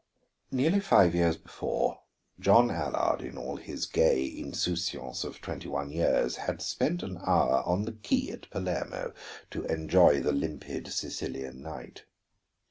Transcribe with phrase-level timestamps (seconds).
[0.49, 1.99] Nearly five years before,
[2.39, 7.61] John Allard, in all his gay insouciance of twenty one years, had spent an hour
[7.67, 9.13] on the quay at Palermo
[9.51, 12.05] to enjoy the limpid Sicilian night.